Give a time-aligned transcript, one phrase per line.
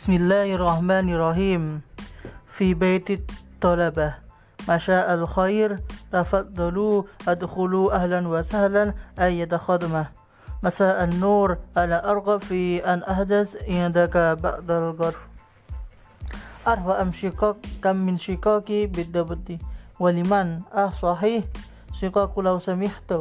[0.00, 1.80] بسم الله الرحمن الرحيم
[2.56, 4.14] في بيت الطلبة
[4.68, 5.78] مشاء الخير
[6.12, 10.06] تفضلوا ادخلوا أهلا وسهلا أية خدمة
[10.62, 15.28] مساء النور أنا أرغب في أن أحدث عندك بعض الغرف
[16.66, 19.60] أعرف أم شقاق كم من شقاقي بالضبط
[20.00, 21.44] ولمن أه صحيح
[21.92, 23.12] شقاق لو سمحت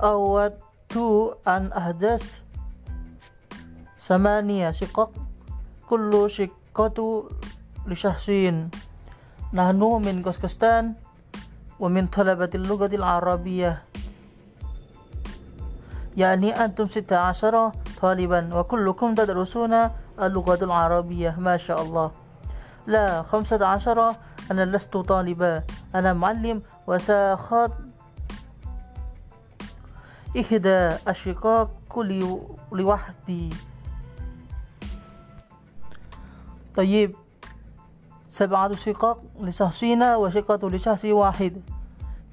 [0.00, 0.96] أودت
[1.48, 2.40] أن أحدث
[4.08, 5.23] ثمانية شقق
[5.88, 7.28] كل شقة
[7.86, 8.70] لشخصين
[9.52, 10.94] نحن من كازاخستان
[11.80, 13.82] ومن طلبة اللغة العربية
[16.16, 22.10] يعني أنتم ستة عشر طالبا وكلكم تدرسون اللغة العربية ما شاء الله
[22.86, 24.14] لا خمسة عشر
[24.50, 25.62] أنا لست طالبا
[25.94, 27.70] أنا معلم وساخذ
[30.40, 32.38] إحدى الشقاق كل
[32.72, 33.50] لوحدي
[36.76, 37.14] طيب.
[38.28, 41.62] سبعة شقق لشخصين وشقة لشخص واحد.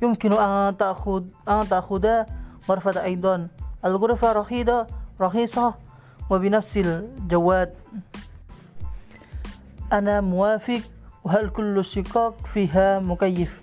[0.01, 2.23] يمكن أن تأخذ أن تأخذ
[2.69, 3.47] غرفة أيضا.
[3.85, 4.87] الغرفة رخيصة
[5.21, 5.73] رخيصة
[6.29, 7.73] وبنفس الجواد.
[9.93, 10.81] أنا موافق.
[11.23, 13.61] وهل كل الشقق فيها مكيف؟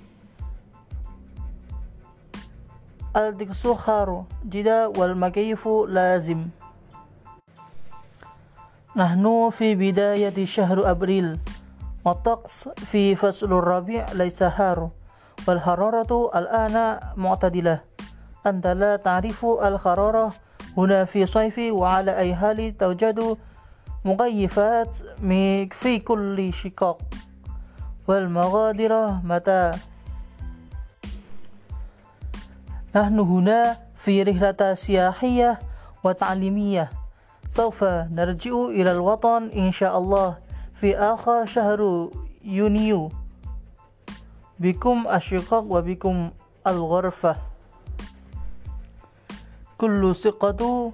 [3.16, 4.86] الدكسوخار جدا.
[4.86, 6.46] والمكيف لازم.
[8.97, 11.39] نحن في بداية شهر أبريل.
[12.05, 14.91] والطقس في فصل الربيع ليس حار
[15.48, 17.80] والحرارة الآن معتدلة.
[18.47, 20.33] أنت لا تعرف الحرارة
[20.77, 23.36] هنا في صيف وعلى أي حال توجد
[24.05, 24.97] مغيفات
[25.73, 26.98] في كل شقاق.
[28.08, 29.70] والمغادرة متى؟
[32.97, 35.58] نحن هنا في رحلة سياحية
[36.05, 36.97] وتعليمية.
[37.48, 40.36] سوف نرجع إلى الوطن إن شاء الله
[40.80, 42.11] في آخر شهر
[42.45, 43.11] يونيو.
[44.58, 46.30] بكم الشقق وبكم
[46.67, 47.36] الغرفة.
[49.78, 50.92] كل ثقة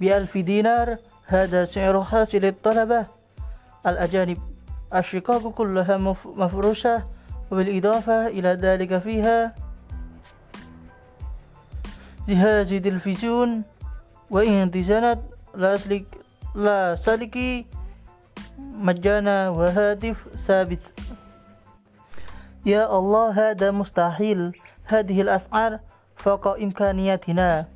[0.00, 0.96] بألف دينار.
[1.26, 3.06] هذا سعر حاصل الطلبة.
[3.86, 4.38] الأجانب
[4.94, 7.02] الشقق كلها مفروشة.
[7.50, 9.54] وبالإضافة إلى ذلك فيها
[12.28, 13.62] جهاز تلفزيون
[14.30, 15.18] وإن تزانت
[15.58, 16.06] لا سلك
[16.54, 17.66] لا سلكي
[18.58, 20.84] مجانا وهاتف ثابت.
[22.66, 24.54] يا الله هذا مستحيل.
[24.86, 25.80] هذه الأسعار
[26.16, 27.66] فوق إمكانياتنا.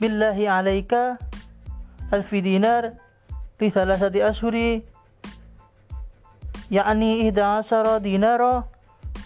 [0.00, 0.92] بالله عليك.
[2.14, 2.92] ألف دينار
[3.60, 4.80] لثلاثة أشهر.
[6.70, 8.64] يعني إحدى عشر دينارا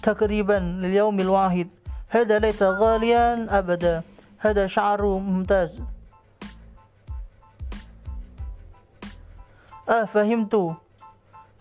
[0.02, 1.68] تقريبا لليوم الواحد.
[2.08, 4.02] هذا ليس غاليا أبدا.
[4.38, 5.93] هذا شعر ممتاز.
[9.88, 10.76] آه فهمت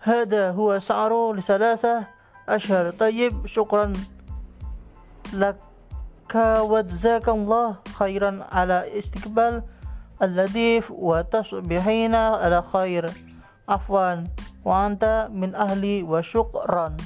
[0.00, 2.06] هذا هو سعر لثلاثة
[2.48, 2.90] أشهر.
[2.90, 3.92] طيب شكرا
[5.32, 5.56] لك.
[6.60, 9.62] وجزاك الله خيرا على استقبال
[10.22, 13.10] اللطيف وتصبحين على خير.
[13.68, 14.24] عفوا.
[14.64, 16.96] وأنت من أهلي وشكرا.